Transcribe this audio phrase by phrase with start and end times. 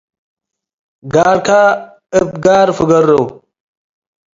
[1.13, 1.47] ጋርከ
[2.19, 3.09] እብ ጋር ፍገሩ።